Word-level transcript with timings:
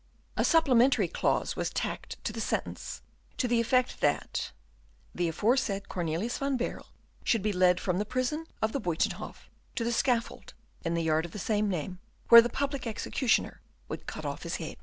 A 0.35 0.43
supplementary 0.43 1.07
clause 1.07 1.55
was 1.55 1.69
tacked 1.69 2.17
to 2.23 2.33
the 2.33 2.41
sentence, 2.41 3.03
to 3.37 3.47
the 3.47 3.61
effect 3.61 4.01
that 4.01 4.51
"the 5.13 5.27
aforesaid 5.27 5.89
Cornelius 5.89 6.39
van 6.39 6.57
Baerle 6.57 6.87
should 7.23 7.43
be 7.43 7.53
led 7.53 7.79
from 7.79 7.99
the 7.99 8.03
prison 8.05 8.47
of 8.63 8.71
the 8.71 8.81
Buytenhof 8.81 9.47
to 9.75 9.83
the 9.83 9.91
scaffold 9.93 10.55
in 10.83 10.95
the 10.95 11.03
yard 11.03 11.25
of 11.25 11.33
the 11.33 11.37
same 11.37 11.69
name, 11.69 11.99
where 12.29 12.41
the 12.41 12.49
public 12.49 12.87
executioner 12.87 13.61
would 13.89 14.07
cut 14.07 14.25
off 14.25 14.41
his 14.41 14.55
head." 14.55 14.75